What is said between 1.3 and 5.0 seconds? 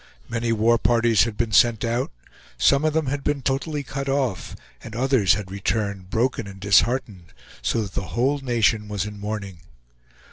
been sent out; some of them had been totally cut off, and